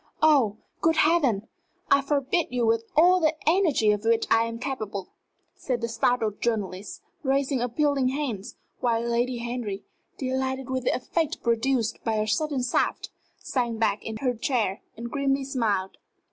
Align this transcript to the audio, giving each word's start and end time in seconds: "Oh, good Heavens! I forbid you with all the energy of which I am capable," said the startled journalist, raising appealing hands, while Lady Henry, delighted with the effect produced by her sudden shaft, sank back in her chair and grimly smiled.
"Oh, 0.23 0.57
good 0.81 0.95
Heavens! 0.95 1.43
I 1.91 2.01
forbid 2.01 2.47
you 2.49 2.65
with 2.65 2.85
all 2.95 3.19
the 3.19 3.35
energy 3.47 3.91
of 3.91 4.03
which 4.03 4.25
I 4.31 4.45
am 4.45 4.57
capable," 4.57 5.09
said 5.53 5.79
the 5.79 5.87
startled 5.87 6.41
journalist, 6.41 7.03
raising 7.21 7.61
appealing 7.61 8.07
hands, 8.07 8.55
while 8.79 9.01
Lady 9.03 9.37
Henry, 9.37 9.83
delighted 10.17 10.71
with 10.71 10.85
the 10.85 10.95
effect 10.95 11.43
produced 11.43 12.03
by 12.03 12.15
her 12.17 12.25
sudden 12.25 12.63
shaft, 12.63 13.11
sank 13.37 13.77
back 13.79 14.03
in 14.03 14.17
her 14.21 14.33
chair 14.33 14.81
and 14.97 15.11
grimly 15.11 15.43
smiled. 15.43 15.97